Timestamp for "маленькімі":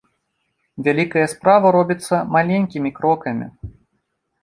2.39-2.89